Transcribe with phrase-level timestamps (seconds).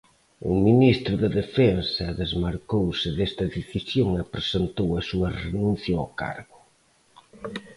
[0.49, 6.57] O ministro de Defensa desmarcouse desta decisión e presentou a súa renuncia ao cargo.